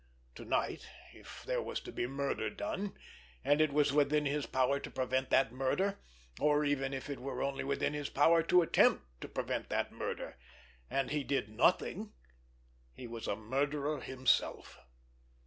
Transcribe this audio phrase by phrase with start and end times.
[0.33, 2.97] To night, if there was to be murder done,
[3.45, 5.99] and it was within his power to prevent that murder,
[6.39, 11.11] or even if it were only within his power to attempt to prevent that murder—and
[11.11, 14.79] he did nothing—he was a murderer himself.